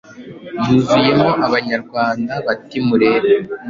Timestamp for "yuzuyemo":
0.65-1.29